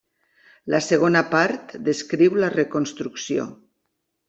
La 0.73 0.79
segona 0.85 1.21
part 1.35 1.77
descriu 1.89 2.41
la 2.45 2.51
reconstrucció. 2.57 3.49